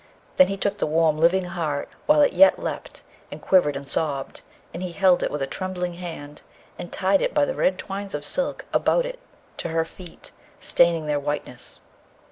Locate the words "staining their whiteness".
10.59-11.81